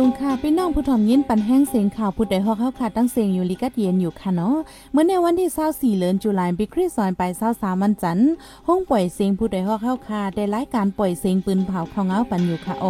[0.00, 4.56] สูงค่ะพี่น้องผู้ถ่อมยินปันแห้งเสียงข่าวผู้ใดฮอกเข้าขาดตั้งเสียงอยู่ลิกัดเย็นอยู่ค่ะเนาะ
[4.92, 8.32] เมื่อในวันที่24เดือนตุลาคมปีคริสต์ศักราช23วันจันทร์
[8.68, 12.86] ห้องปล่อยเสียงผู้ใดฮอกเข้าขาดได้รายการปล่อยเสียงปืนเผาของเงาปันอยู่ค่ะอ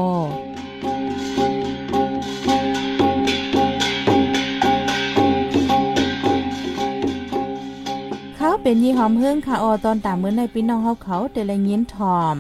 [8.37, 12.39] เขาเป็นยี่หอมเฮิงค่ะออตอนตามเมื่อในพี่น้องเฮาเขาแต่ละยินทอม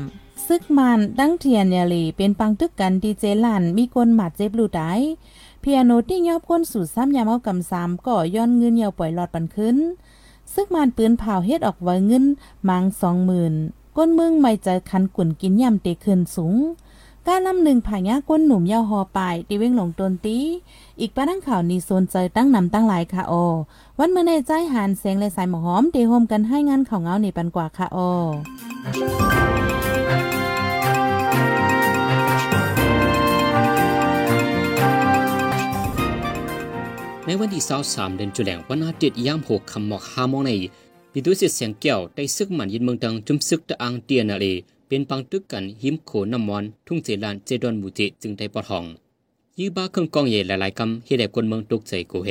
[0.48, 4.92] ซึกมันดังเทียนยาลีเป็นปังตึกกันดีเจลันมีคนหมัดเจ็บลูได้
[5.60, 9.77] เพียโนที่ยอบคนสู่ซ้ำยามเอากำสามก่อย้อนเงินเยาวปล่อยหลอดปันขึ้น
[10.52, 12.24] ซึกมันปืนเผาเฮ็ดออกไว้เงิน
[12.68, 13.54] มังสองหมื่น
[13.96, 16.54] ก้นมึงไม่ใจคันกุ่นกินยำเตขึ้นสูง
[17.26, 20.38] การลำหนึ่งผ่ายาก้นหนุ่มยาวหอปลายตีเว้งหลงตนตี
[21.01, 23.34] อีกป้าตั้งข่าวนี้โซนใจตั้งนำตั้งหลายค่ะโอ
[23.98, 27.98] วันเมื่อในใจหานเสียงและสายหมอหอมเตโฮมกันให้งานข่าวเงาในปันกว่าค่ะโอ
[37.29, 40.51] ในวันที่23เดือนจุลายวันอาทิตย์ยามหกคำหมอกหามงใน
[41.13, 44.46] ปิตุสิเสียงแก้วได้ซึกมันยินเมืองตังจุมซึกตะอังเตียนาเล
[44.88, 48.85] เป็นปังตึกกันหิมโขน้ำมอน ทุ่งเจลานเจดอนมูเจจึงได้ปอทอง
[49.59, 52.30] ยื้อบ้าเครื่องกองเย่หลายๆคำเฮ็ดให้คนเมืองตกใจโกเฮ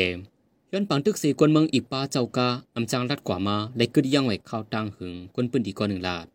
[0.71, 6.25] ย้อนปังตึกสีคนเมืองอีกป้าเจ้ากาอำจางรัดกว่ามาและกึดยังไว้ข้าวตังหึงคนปืนดีกว่าหนึ่งลาด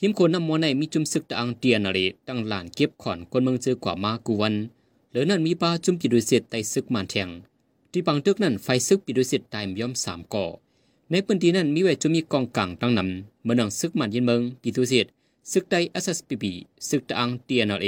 [0.00, 4.54] หิมโขน้ำมอนในมีจุมซึกตะอังเตียนาเลตั้งหลานเก็บขอนคนเมืองเจอกว่ามากูวัน
[5.10, 7.30] เหลือนั้นมีป้าจุมปิดุเสตไตซึกมันแทง
[7.92, 10.44] ที่บางตึกนั้นไฟซึกปิดุสิตตายย่อมสามก่อ
[11.10, 15.06] ในพื้นที่นั้นมีไว้จะมีกองกลางตั้งนำเมือนังซึกมันยินเมืองปิดุสิต
[15.52, 16.52] ซึกไตเอสเอสพีบี
[16.88, 17.86] ซึกตังเทีเอ็นเอ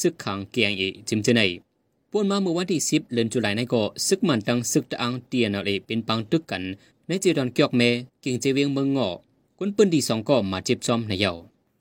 [0.00, 1.40] ซึกขังเกียงเอจิมเจไน
[2.10, 6.62] ป่วนมาเมื่อวันที่สิบเดือนตุลาในก็ซึกมันตั้งซึกตังเทีเอ็นเอเป็นปังตึกกัน
[7.06, 7.82] ในเจดอนเกียกเม
[8.20, 9.08] เก่งเจเวียงเมืองงอ
[9.58, 11.32] คนปืนดีสองก็มาเจ็บจอมในเยา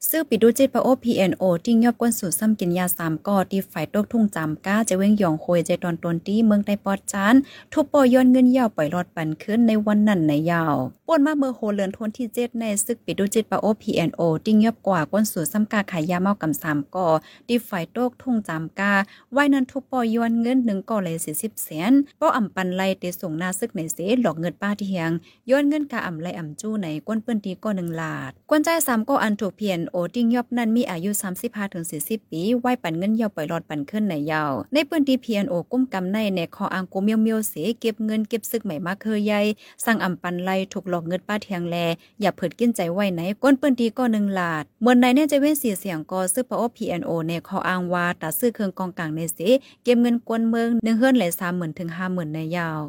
[0.07, 7.35] ซึ่งปิดูจิตปะโอ PNO ที่ยอบก้นสู่ซ้ำกินยาสามก่อที่ฝ่ายตกทุ่งจำก้าจะเว้งหยองโคยใจตอนตนที่เมืองไต้ปอดจาน
[7.73, 10.75] ทุบปอย้อนเงินยาวปล่อยรอดปันขึ้นในวันนั้นในยาว
[11.07, 17.07] ป่วนมาเมื่อโฮเลือนทนที่เจ็ดในซึกปิดูจิตปะโอ PNO ที่ยอบกว่าก้นสู่ซ้ำกาขายยาเมากำสามก่อ
[17.47, 18.93] ที่ฝ่ายตกทุ่งจำกา
[19.33, 25.11] ไว้นั้นทุบปอย้อนเงินหนึ่งก่อเลยสี่สิบแสนป้ออ่ำปันไลเตส่งหน้าซึกในเสหลอกเงินป้าเทียง
[25.49, 31.09] ย้อนเงินกาอ่ำไลอ่ำจู้ในก้นเปิ้นตีก็หนึ่งลาดก้นใจสามก็อันถูก PNO ที่ยโอติ้งยอบนั้นมีอายุ
[31.41, 39.41] 35ถึง40 ปีไว้ปันเงินยาวปล่อยหลอดปันขึ้นในยาว ในพื้นที่ PNO กุ้มกำในในคออังโกเมียวเมียวเสเก็บเงินเก็บซึกใหม่มาเคยใหญ่
[39.85, 41.75] สั่งอำปันไลถูกหลอกเงินป้าเทียงแล
[42.21, 49.39] อย่าเผิดกินใจไว้ไหนก้นปืนทีก็หนึ่งลาดเมื่อในเนี่ยจะเว้นเสียเสียงก็ซื้อปอ PNO ในคออังวาตัดซื้อเครื่องกองกลางในเส
[49.83, 52.81] เก็บเงินกวนเมืองหนึ่งเฮือนหลายสามหมื่นถึงห้าหมื่นในยาว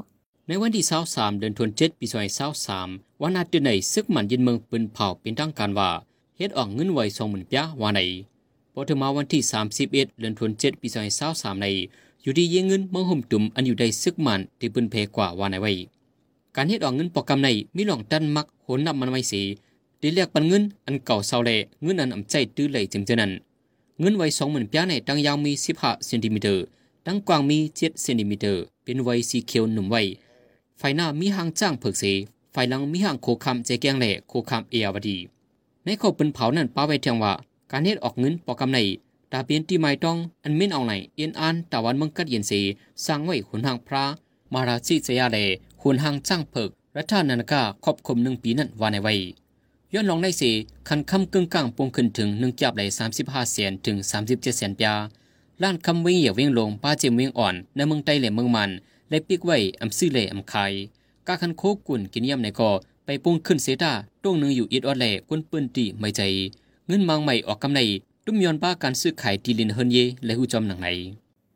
[0.49, 2.06] ในวันที่23เดือนธันวาคมปี
[2.65, 5.91] 2023วันอาทิตย์ในซึกหมันยินเมืองปืนเผาเป็นทางการว่า
[6.43, 8.01] เฮ็ดออกเงินไว้สองหมื่นปยาว่าใน
[8.73, 10.89] พอถึงมาวันที่ 31 เดือนธันวาคมปี
[11.25, 11.67] 2023ใน
[12.23, 15.73] อยู่ที่เยเงินมังห่มตุ่มอันอยู่ใดซึกมันที่ปืนเพกว่าว่าในไว้
[16.56, 19.43] การเฮ็ดออกเงินปอกกำในมีหลองตันมักโหนนับมันไว้สี
[19.99, 21.51] ได้เรียกปันเงินอันเก่าเศร้าแล
[21.83, 23.31] เงินอันอำใจตื้อไหลจึงจะนั้น
[24.01, 26.51] เงินไว้สองหมื่นปยาในตั้งยาวมี15เซนติเมตร
[27.07, 28.51] ตั้งกว้างมี7เซนติเมตร
[28.84, 30.03] เป็นไว้สีเขียวหนุ่มไว้
[30.78, 32.05] ไฟหน้ามีหางจ้างเพิกเส
[32.53, 35.19] ไฟหลังมีหางโคคำเจแกงแหล่โคคำเอียวดี
[35.85, 37.33] ในข้อปืนเผานั้นป้าไว้เทียงว่า
[37.71, 38.79] การเฮ็ดออกเงินปอกำใน
[39.33, 42.61] ตาเปลี่ยนที่ไม่ต้อง อันเม่นเอาไหนเอียนอันตะวันมังกัดเย็นสี
[43.05, 44.05] สร้างไว้หุนหางพระ
[44.53, 45.39] มาราชิสียเล
[45.83, 49.15] หุนหางจ้างเพิกรัฐานันกาครอบคมหนึ่งปีนั้นว่าในไว้
[49.93, 50.51] ย้อนลองได้สี
[50.89, 54.87] คันคำกึ่งกลางปงขึ้นถึงหนึ่งจับไหลสามสิบห้าเสียนถึงสามสิบเจ็ดเสียนปย
[55.63, 58.71] ล้านคำวิ่งเหยียบวิ่งลงป้าเจมวิ่งอ่อนในเมืองไต้และเมืองมัน
[59.11, 60.73] และปิกไว้อำซื้อเล่อำคาย
[61.27, 62.71] กาคันโคกุ่นกินย่ำในกอ
[63.12, 63.93] ไปปุงขึ้นเสตา
[64.25, 66.21] ต้งหนึ่งอยู่อิดออดแหลกวนปืนตีไม่ใจ
[66.87, 67.81] เงินมังใหม่ออกกำไร
[68.25, 70.88] ตุ้มยอนป้าการซื้อขายที่ลินเฮินเยและหูจอมหนังไหน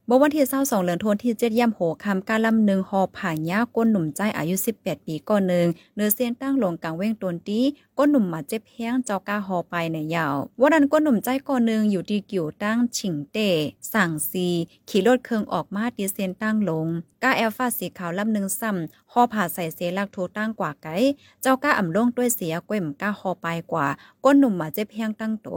[0.06, 7.60] เมื่อวันที่22เดือนธันวาคมที่7ย่ำโหคำกาลำหนึ่งหอผ่ายาก้นหนุ่มใจอายุ 18 ปีก่อนหนึ่งเนื้อเส้นตั้งลงกลางเว้งตนตี
[7.98, 13.38] ก้นหนุ่มมาเจ็บแห้งเจ้ากาหอไปในยาววันนั้นก้นหนุ่มใจก่อนหนึ่งอยู่ที่กิ่วตั้งฉิงเต
[13.92, 14.48] สั่งซี
[14.88, 16.88] ขี่รถเครื่องออกมาตีเส้นตั้งลง
[17.26, 20.88] ก้าแอลฟาสีขาวลำหนึ่งซ้ำหอผ่าใส่เสลักโทตั้งกว่าไก
[21.42, 23.86] เจ้าก้าอ่ำลงด้วยเสียก้มก้าหอไปกว่า
[24.24, 25.48] ก้นหนุ่มมาเจ็บแห้งตั้งโต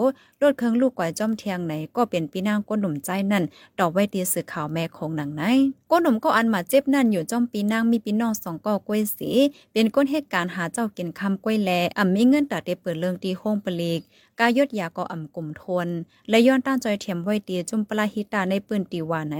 [0.41, 3.43] รถเครื่องลูกก่อยจอมเทียงไหนก็เป็นปีนางก้นหนุ่มใจนั่น
[3.79, 5.43] ดอกไว้ตีสือข่าวแม่คงหนังไหน
[5.91, 9.29] ก้นหนุ่มก็อันมาเจ็บนั่นอยู่จอมปีนางมีปีน้องสองก่อกล้วยสี
[9.71, 14.01] เป็นก้นเหตุการณ์หาเจ้ากินคำกล้วยแลอ่ำมีเงินตัดเดเปิดเรื่องตีห้องปลีก
[14.39, 15.87] กายดยาก็อ่ำกลุ่มทน
[16.29, 19.37] และย้อนต้านจอยเทียมไว้ตีจุมปลาฮิตาในปืนตีว่าไหน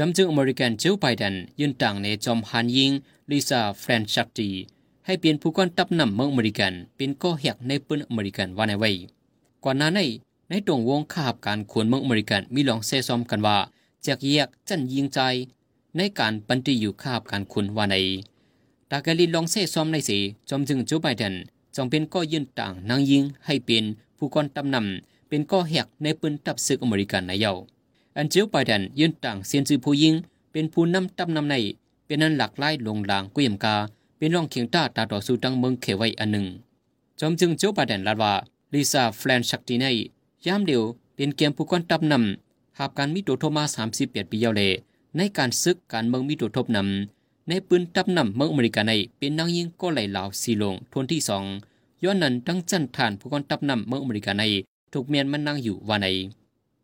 [0.00, 2.90] จำจึงอเมริกันโจไบเดนยืนต่างในจอมฮันยิง
[3.30, 4.48] ลิซาแฟรนชักตี
[5.06, 8.90] ให้เปลี่ยนผู้กอนตับนำเมืองอเมริกัน เป็นก็เหกในปืนอเมริกันว่าในไว้
[9.64, 10.00] ก่อนหน้าใน
[10.48, 13.56] ในตรงวงข้าบการขวนเมืองอเมริกันมีลองเซซอมกันว่า
[14.02, 15.18] แจกแยกจันยิงใจ
[15.96, 17.96] ในการปันติอยู่คาบการคุณว่าใน
[18.90, 20.18] ตากาลีลองเซซ้อมในสี
[20.48, 21.34] จอมจึงโจไบเดน
[21.76, 23.84] จองเป็นก็ยืนต่างนางยิงให้เป็น
[24.16, 27.52] ผู้กอนตำนำเป็นก็แหกในปืนตับศึกอเมริกันในเยา
[28.16, 30.14] อันเจียวไบเดนยืนต่างเซียนจือผู้ยิง
[30.52, 31.56] เป็นผู้นำตำนำใน
[32.06, 33.76] เป็นนั้นหลักไล่ลงลางกุยมกา
[34.16, 36.46] เป็นรองเคียงตาตาต่อสู้ตั้งเมืองเขไว้อันหนึ่ง
[37.20, 38.32] จอมจึงโจไบเดนลาดว่า
[38.72, 39.86] ลิซาแฟลนชักตีใน
[40.46, 40.82] ยามเดียว
[41.14, 43.64] เป็นเกมผู้กอนตำนำหาบการมีตัวโทมา
[43.94, 44.62] 38ปียาวเล
[45.16, 51.44] ในการซึกการเมืองมีตัวทบนำในปืนตับนำเมืองอเมริกาในเป็นนางยิงก็ไหลลาวสีลงทนที่สอง
[52.02, 54.42] ย้อนนั้นตั้งจันทานผู้กอนตับนำเมืองอเมริกาใน
[54.92, 56.06] ถูกเมียนมันนั่งอยู่ว่าใน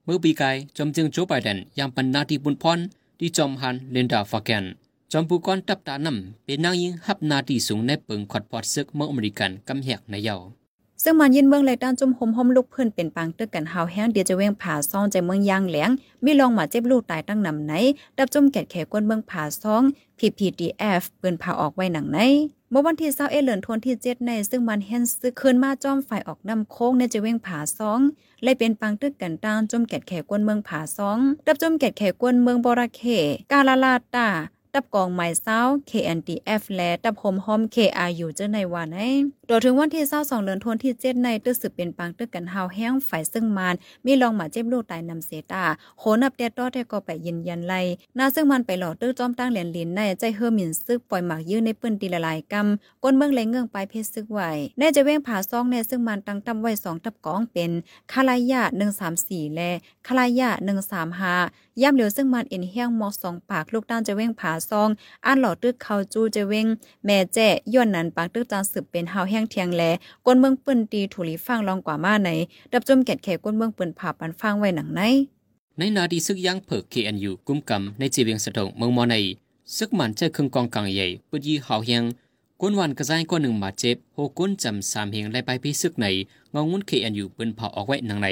[0.06, 2.78] เมื่อปีกายจอมจึงโจไบเดนยังเปันนาทีบุญพร
[3.18, 4.64] ที่จอมฮันเลนดาฟาแกน
[5.12, 10.36] จอมผู้กอนตับตานำเป็นนางยิงฮับนาทีสูงในเปิงขอดปอดซึกเมืองอเมริกันกำแหกในเยา
[11.02, 15.90] ซึ่งมันยินเมืองเลยด้านจุ่มหมหอมลุกเพื่อนเป็นปางตึกกันหาวแห้งเดียวจะเว้งผ่าซองใจเมืองยางแหลง
[16.24, 17.72] มีลองมาเจ็บลูกตายตั้งนำไหน
[18.16, 19.82] ดับจุ่มแกดแขกวนเมืองผ่าซอง
[20.18, 22.18] PPDF เปิ้นผ่าออกไว้หนังไหน
[22.76, 28.00] มื่อวันที่เศร้าเอเลินทนที่เจ็ดใน ซึ่งมันเฮนซึกคืนมาจอมฝ่ายออกนำโค้งในจะเว้งผาซอง
[28.42, 33.02] เลยเป็นปังตึกกันตางจมแกดแขกวนเมืองผาซองดับจมแกดแขกวนเมืองบราเค
[33.52, 34.28] กาลาลาตา
[34.74, 35.60] ตับกองไม้เศร้า
[35.90, 38.98] KNDF และตับโฮมฮอม KRU เจ้าในวันไหน
[39.46, 43.74] โดยถึงวันที่เศร้าสองเดือนทวนที่เจ็ดในตึกสืบเป็นปังตึกกันเฮาแห้งฝ่ายซึ่งมัน
[44.04, 45.64] มีลองหมาเจ็บลูกตายนำเสตา
[45.98, 47.80] โหนับเด็ดต่อแต่ก็ไปยืนยันไล่
[48.18, 54.40] นาซึ่งมันไปหลอดตึกจอมตั้งเหรียญลินในใจเฮอร์มินซึกปล่อยหมากยื้อในปืนตีละลายกำก้นเมืองไหลเงื่องไปเพชรซึกไหว
[54.78, 57.70] แน่จะเว้งผาซองในซึ่งมันตั้งตำไว้สองตับกองเป็น
[58.12, 59.70] คาลายะหนึ่งสามสี่และ
[60.06, 61.34] คาลายะหนึ่งสามห้า
[61.82, 64.88] ย่ำเหลียวซึ่งมันเอ็นเฮียงมอกสองปากลูกด้านจะเว้งผาซอง
[65.26, 66.66] อันหลอดตึกเขาจูจะเว้ง
[67.04, 69.82] แม่แจ้ย้อนนั้นปากตึกจานสืบเป็นเฮาแห้งเทียงแล
[70.26, 72.30] ก้นเมืองปืนตีถูลีฟังลองกว่ามาไหน
[72.72, 75.00] ดับจมแกดแขกก้นเมืองปืนผ่าปันฟังไว้หนังไหน
[75.78, 79.16] ในนาดีซึกยังเผิก KNU กุมกำในจีเวียงสะดงเมืองมอใน
[79.76, 82.02] ซึกมันเจอครึ่งกองกลางใหญ่ปุยีเฮาเฮียง
[82.60, 86.06] ก้นวันกระจายก้นหนึ่งมาเจ็บโหก้นจำสามเฮงไล่ไปพิซึกใน
[86.54, 88.28] งงงุ้น KNU ปืนเผาออกไว้หนังใน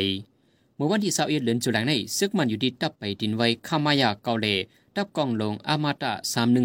[0.83, 4.47] มื่อวันที่21เดือนตุลาคมในซึกมันอยู่ดีตับไปดินไว้ขามายาเกาเล
[4.97, 6.13] ตับกองลงอามาตะ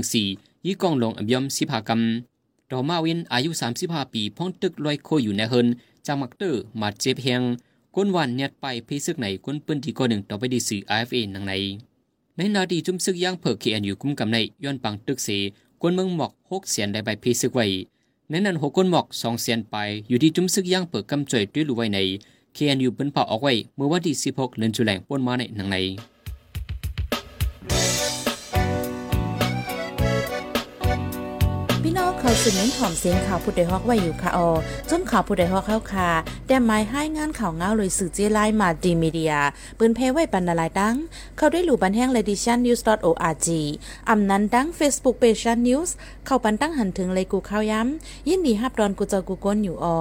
[0.05, 2.01] 314ยี่กองลงอบยมสิภากรรม
[2.71, 3.49] ดอมาวินอายุ
[3.81, 5.67] 35 ปีพ้องตึกลอยโคอยู่ในเฮิน
[6.05, 7.41] จามักเตอร์มาเจ็บเฮียง
[7.95, 11.53] ก้นวันเนียดไปพิซึกไหนก้นปืนที่ก้อนหนึ่งต่อไปดีสื่อ IFA นังใน
[12.37, 15.29] ในนาดีจุ่มซึกย่างเผิกเขียนอยู่กุ้มกำในย้อนปังตึกเส
[15.81, 17.65] ก้นเมืองหมอกหกเสียนได้ใบพิซึกไว้
[18.29, 19.75] ในนั้นหกก้นหมอกสองเสียนไป
[20.09, 21.99] อยู่ที่จุ่มซึกย่างเผิกกำจ่อยด้วยรูไว้ใน
[22.59, 25.77] เขียอยู่เป็นเผาออกไว้เมื่อวันที่ 16เดือนตุลาคมปนมาในหนังใน
[32.27, 34.49] เขาสืบเน้นถ่อมเสียงข่าวผู้ใดฮอกไว้อยู่ค่ะออ
[34.89, 36.09] จนข่าวผู้ใดฮอกเข้าค่ะ
[36.47, 39.33] แต่หมายให้งานข่าวเงาเลยสื่อเจไลมาดีมีเดีย
[39.77, 40.95] ปืนเพไว้ปันนาลายดัง
[41.37, 43.47] เขาได้หลู่บันแห้งเลดิชันนิวส์ .org
[44.09, 45.95] อำนั้นดัง Facebook Page นิวส์
[46.25, 49.97] เข้าปันตั้งหันถึงเลยกูเข้าย้ำยินดีฮับดอนกูเจอกูก้นอยู่ออ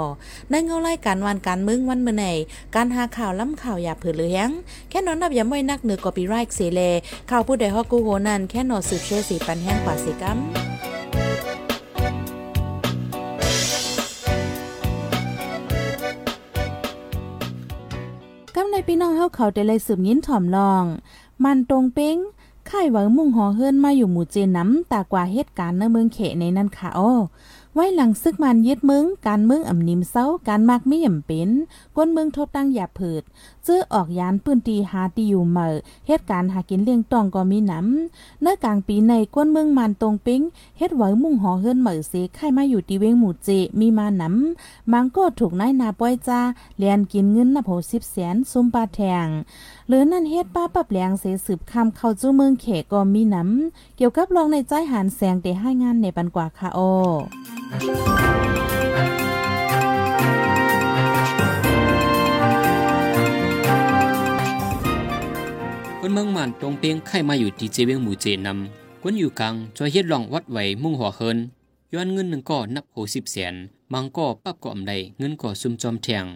[0.50, 2.26] ในเงาไล่การวันการมึงวันเมื่อไหน
[2.74, 4.48] การหาข่าวล้ำข่าวอย่าเผือเลี้ยง
[4.90, 6.80] แค่นอนนับอย้ำไว้นักเหนือกอปีไรค์เสเล
[7.30, 10.40] ข่าวผู้ใดฮอกกูโหนั่นแค่นอสืบเชื่อสีปันแห้งกว่าสีกัม
[18.86, 20.84] พี่น้องเฮาเขาได้เลยสืบยินถ่อมลอง
[21.44, 22.16] มันตรงเป้ง
[22.70, 27.12] ค่ายหวังมุ่งหอเฮิรนมาอยู่หมู่เจน้ำตากว่าเหตุการณ์ในเมืองเขในนั่นค่ะโอ้
[27.78, 31.50] ไว้หลังซึกมันยึดมึง การมืองอ่ำนิมเศร้าการมากไม่ย่ำเป็น
[31.96, 33.22] ก้นมืองทบตั้งหยาผืด
[33.64, 35.74] เจื้อออกยานปืนตีหาตีอยู่เหม่อ
[36.06, 40.42] เหตุการณ์หากินเลี้ยงตองก็มีน้ำเนื้อกลางปีในก้นมืองมันตรงปิ้ง
[40.78, 43.48] เฮ็ดไหวมุ่งหอเฮือนเหม่อเสไข่มาอยู่ตีเวงหมู่เจ
[43.80, 46.40] มีมาน้ำมังก็ถูกนายนาป้อยจ้า
[46.78, 49.28] เลียนกินเงินนับโหสิบแสนซุมปลาแทง
[49.88, 56.78] หรือนั่นเฮ็ดป้าปรับแหลงเสสืบคำเข้าจู้เมืองเขก็มีน้ำเกี่ยวกับรองในใจหันแสงได้ให้งานในปันกว่าค่ะโอ
[66.00, 71.38] คนเมืองมันตรงเปียงไข่มาอยู่ที่เจเวงหมู่เจนำคนอยู่กลางจอยเฮ็ดลองวัดไหวมุ่งหัวเฮิน
[71.92, 73.54] ย้อนเงินหนึ่งก็นับโหสิบแสน
[73.92, 76.26] มังก็ปั๊บก็อำไดเงินก็ซุ่มจอมแทง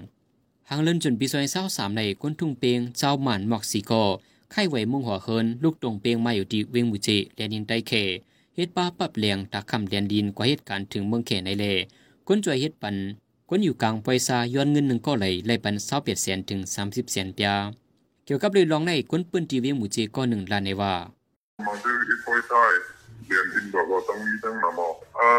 [0.72, 4.04] หางเลินจนปีซอยเศร้าสามในก้นทุ่งเปียงเจ้าหมันหมอกสีกอ
[4.52, 7.92] ไข่ไหวมุ่งหัวเฮินลูกตรงเปียงมาอยู่ที่เวงมู่เจแลนินไดเค
[8.54, 11.64] เฮ็ดป้าปับเลียงตาคำแดนดินกว่าเหตุการณ์ถึงเมืองเขในเล
[12.26, 12.96] คนจวยเฮ็ดปัน
[13.48, 17.50] คนอยู่กลางปอยซาย้อนเงินหนึ่งก็เลยไล่ปันเศร้าเปียดแสนถึงสามสิบแสนเปีย
[18.24, 20.94] เกี่ยวกับเรื่องลองในคนปืนทีเวีหมู่เจก็หนึ่งลานในว่า
[21.66, 22.62] มันจะเฮ็ดปอยซา
[23.26, 24.80] เรียนดินบอก็ก็ต้องมีตั้งนาม
[25.20, 25.30] อ่า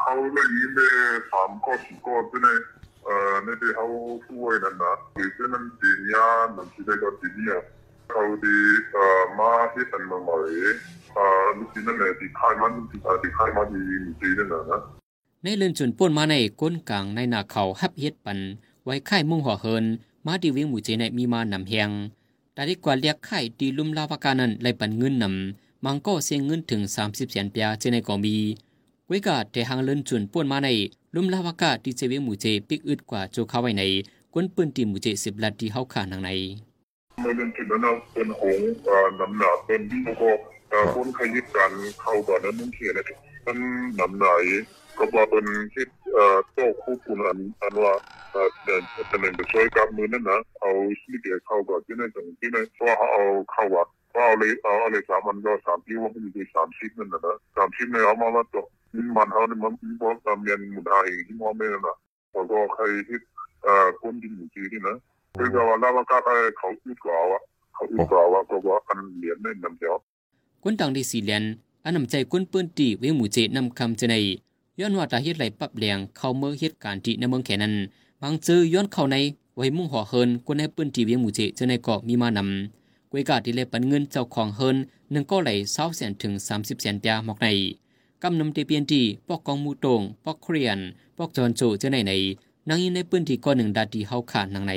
[0.00, 0.80] เขาเลยยินเด
[1.30, 2.75] สามก็สี่ก็เออในเดเขาช่วยนั่นนะหรือเช่นนั้นจีนียนั่นที่ได้ก็จีนียเเอาดีเอ่อที่เป็นเมืองใหม
[11.14, 13.82] เอ่อลูกทีนั่นแหละที่ค่ายมันที่เอ่อที่ค่ายมันดี
[14.20, 14.80] ดีนั่นน่ะนะ
[15.42, 18.38] ในเลื่อนจนป่วนมาในก้นกลางในนาเขาฮับเฮ็ดปัน
[18.84, 19.84] ไว้ค่ายมุ่งหัวเฮิน
[20.26, 21.90] มาดีเวียงหมู่เจในมีมานำแหง
[22.54, 28.36] แต่ดีกว่าเรียกค่ายดีลุมลาวากานั้นไลปันเงินนำมังก็เสียเงินถึง 30แสนเปียเจในก็มี
[29.06, 30.68] ไว้กาแต่หางเลื่อนจนป่วนมาใน
[31.16, 33.82] ลุมลาวากาที่เจเวียงหมู่เจปิกอึดกว่าโจเข้าไว้ใน
[34.34, 36.30] ก้นปืนตีหมู่เจสิบลัดที่เฮาขาทางใน
[37.20, 40.30] เมื่อเรื่องที่นั้นนะเป็นหงเอ่อน้ำหนาเป็นที่แล้วก็
[40.70, 43.04] เอ่อคนขยิบกันเข้ากันนั้นนั่นเขียนนะ
[43.46, 43.58] มัน
[43.98, 44.26] น้ำไหน
[44.98, 47.92] ก็ว่าเป็นที่เอ่อโต๊ะคู่คุณอันอันว่า
[48.32, 50.70] เอ่อเดินจะเดินไปช่วยกับมือนั่นนะเอา
[51.00, 58.64] สิ่งเดียวเข้ากันที่นั่นตรงที่นั่นว่าเอาเข้าวัด ว่าเอาเลยเอาอะไรสามมันก็สามที่ว่ามันอยู่สามสิบนั่นนะนะสามสิบในเอามาว่าตัว
[59.16, 60.96] มันเขาเนี่ยมันมันเมียนมุนไอ
[61.26, 61.96] ที่มอไม่นั่นะ
[62.32, 63.18] แล้วก็ใครที่
[63.64, 64.96] เอ่อคนที่อยู่ที่นี่นะ
[65.36, 66.16] คือก็ว่าแล้วก็
[66.58, 67.40] เขาอึดกว่าว่า
[67.74, 69.94] เขาอึดกว่าว่าก็ว่าอันเหรียญในน้ำเดียว
[70.62, 71.44] ก้นต่างดีสี่เลียน
[71.84, 74.16] อันนำใจก้นปืนตีเวียงหมู่เจนำคำเจใน
[74.78, 77.74] ย้อนว่าตาเฮ็ดไหลปรับแรงเข้าเมื่อเหตุการณ์ที่ในเมืองแค่นั้น
[78.22, 79.16] บางเจอย้อนเข้าใน
[79.56, 82.85] ไว้มุ่งห่อเฮินก้นให้ปืนตีเวียงหมู่เจเจในเกาะมีมานำ
[83.16, 84.76] กวยกาที่เลยปันเงินเจ้าของเฮิน
[85.12, 87.48] หนึ่งก็ไหลเศร้าแสนถึง 30แสนเปียหมอกใน
[88.22, 90.78] กำนำเตเปียนตีปอกกองมูตรงปอกเครียน
[91.18, 92.12] ปอกจอนโจเจในใน
[92.68, 94.74] นางยินในปืนที่ก้อนหนึ่งดาดีเฮาขาดนางใน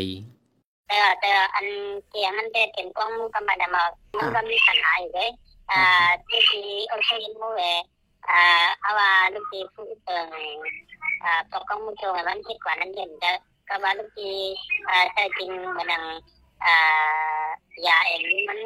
[0.87, 1.67] แต่แต่อัน
[2.09, 3.83] เกียมันจะเป็นกล้องมือกับมันมา
[4.17, 5.29] มันก็มีปัญหาอยู่เลย
[5.71, 5.81] อ่า
[6.27, 7.09] ที่ที่โอเค
[7.41, 7.65] มือเอ
[8.29, 8.43] อ่า
[8.81, 10.27] เอาว่าลูกทีผู้เติง
[11.23, 13.31] อ่าปกกล้องมือโจงมันคิดกว่านั้นเด่นจะ
[13.69, 14.29] ก็ว่าลูกที
[14.89, 16.03] อ่าแต่จริงมันนัง
[16.65, 17.45] อ่า
[17.87, 18.59] ยาเองมัน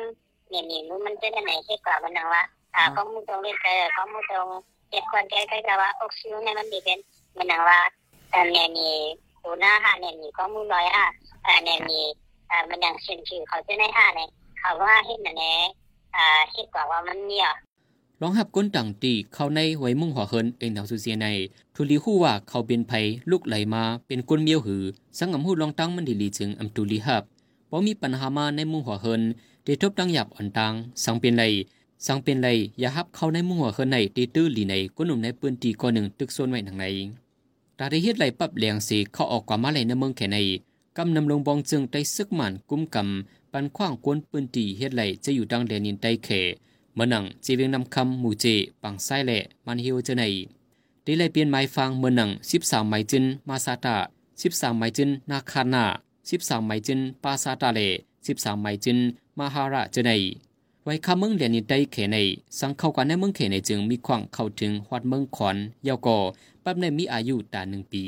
[0.50, 2.44] เนี่ยนี่มันจะได้ไหนคิดกว่ามันนังว่า
[2.76, 4.48] อ่ากล้อมือโจงเรียกแต่กล้อมือโจง
[4.90, 7.00] เจ็บกว่าแกก็จะว่าออกซิเจนเนี่ยมันดีเป็น
[7.38, 7.80] มันนังว่า
[8.30, 8.96] แต่เนี่ยนี่
[9.44, 11.06] ดูหน้าหาเนี่ยนี่กล้องมือลอยอะ
[11.46, 12.06] อ่เนี่ยนี่
[12.70, 15.58] มันย่างเช่นชื่อเขาจะได้ห้าเนี่ยเขาว่าเห็นอันนี้
[16.16, 17.50] อ่าคิดกว่าว่ามันเนี่ย
[18.22, 21.28] ลองหับก้นต่างตีเข้าในไว้มุ่งหัวเฮินเองดาวสุเซียใน
[21.76, 22.92] ทุลีฮู้ว่าเขาเป็นไผ
[23.32, 24.84] ลูกไหลมาเป็นก้นเมียวหือ
[25.18, 27.24] สังอำหูลองตั้งมันดีลีจึงอำตุลีหับ
[27.76, 29.22] บ่มีปัญหามาในมุ่งหัวเฮิน
[29.66, 31.44] ได้ทบตั้งหยับอ่อนตังสังเป็นไร
[32.06, 32.48] สังเป็นไร
[32.80, 36.86] อย่าหับเข้าในมุ่งหัวเฮินในตีตื้อหลีในก้นหนุ่มในปืนตีก้อนหนึ่งตึกโซนไว้ทางใน
[37.78, 40.38] ตาได้เฮ็ดไหลปับแหลงสีเข้าออกกว่ามาไหลในเมืองแค่ใน
[40.98, 46.30] กำนำลงบองจึงได้ซึกหมันกุ้มกำปันขว้างกวนปืนตีเฮ็ดไหลจะอยู่ดังแดนินใต้เข
[46.96, 48.46] เมื่อนังจีเวียงนำคำหมู่เจ
[48.84, 50.24] ปังไส้แหละมันเฮียวเจไหน
[51.04, 53.98] ได้เลเปลี่ยนไม้ฟังเมื่อนังสิบสามไม้จินมาซาตา
[54.42, 55.86] สิบสามไม้จินนาคานา
[56.30, 57.80] สิบสามไมจินปาซาตาเล
[58.28, 59.00] สิบสามไมจิน
[59.38, 60.12] มาฮาระเจไหน
[60.84, 62.18] ไว้คำเมืองเดียนินใต้เขใน
[62.60, 66.18] สังเข้ากันในเมืองเขในจึงมีความเข้าถึงฮอดเมืองขอนเยาวก่อ
[66.64, 68.06] ปั๊บในมีอายุตาหนึ่งปี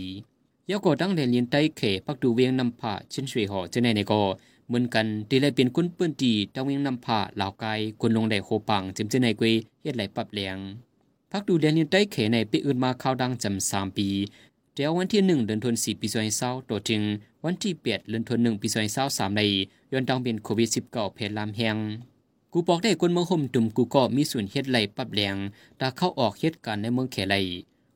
[0.70, 4.22] ยาวก็ตั้งเรียนยินใต้เขปักดูเวียงนำผ้าชินช่วยหอจะในในก็
[4.68, 10.58] เหมือนกันที่เลยเป็นคนเปื้นตีตั้งเวียงนำผ้าเหล่ากายคนลงได้โคปังจิมจะในกวยเฮ็ดไหลปรับแรง
[11.32, 14.08] พักดูเรียนยินใต้เขในปีอื่นมาเข้าดังจำสามปี
[14.74, 17.02] เดี๋ยววันที่หนึ่งเดือนธันวาคมปีสองเศร้าตัวจริง
[17.46, 19.42] วันที่แปดเดือนธันวาคมปีสองเศร้าสามใน
[19.92, 21.78] ย้อนดังเป็นโควิดสิบเก้าเพลลามแหง
[22.54, 25.36] กูบอกได้คนเมืองห่มตุ่มกูก็มีส่วนเฮ็ดไหลปรับแรง
[25.80, 27.36] ตาเข้าออกเหตุการในเมืองเขไหล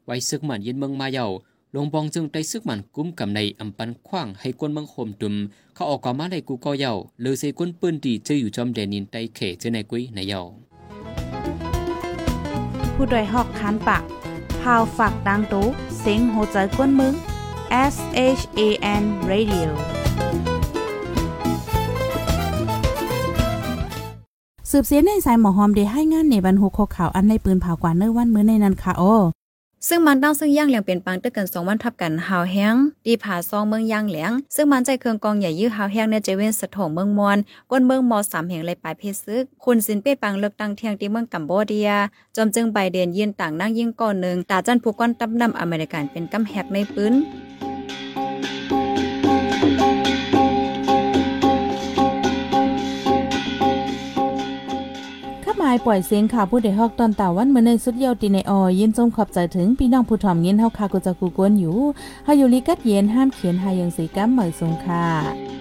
[0.06, 1.26] ไว้ซึกมันยินเมืองมาเยา
[1.72, 5.36] หลวงบองจึงได้ซึกมันกุ้มกำในอำปันขว้างให้กวนเมืองโฮมตุม
[5.76, 6.92] เขาออกกามาในกูก็เยา
[7.22, 10.42] หรือใส่กวนปืนตีจะอยู่จอมแดนินใต้เขจะในกุ้ยในเยา
[12.96, 14.04] ผู้ดยหอกคานปาก
[14.62, 15.66] พาวฝากดังตู้
[16.00, 17.16] เซ็งโหใจกวนมึง
[17.72, 17.96] S
[18.38, 18.62] H A
[19.02, 19.70] N Radio
[24.72, 29.04] สืบเสียในสายหมอหอมได้ให้งานในบรรหุกข่าวอันในปืนเผากว่าเนื้อวันมื้อในนั้นค่ะโอ
[29.88, 37.38] ซึ่งมันตั้งซึ่งย่างเหลียงเป็นปังตึกกันสองวันทับกันหาวแห้งดีผาซองเมืองย่างเหลียง ซึ่งมันใจเครื่องกองใหญ่ยื้อหาวแห้งในเจเวนสะโถงเมืองมอน
[37.72, 41.90] ก้นเมืองมอสามแห่งเลยปลายเพศซึก คุณสินเป้ปังเลือกตั้งเที่ยงที่เมืองกัมโบเดีย
[42.36, 61.78] จอมจึงไบเดนยืนต่างนั่งยิ่งก่อนหนึ่งตาจันผูกก้อนตับนำอเมริกันเป็นกำแหกในปืนาหมายปล่อยเสียงข่าวผู้ใดฮอกตอนตาวันเมื่อในสุดเยาวตีในออยินจงขอบใจถึงพี่น้องผู้ถ่อมเงินเฮาคากุจักกูกวนอยู่
[62.28, 65.59] ฮาอยู่ลิกัดเย็นห้ามเขียนหายังสีกัมเหมยสงค่ะ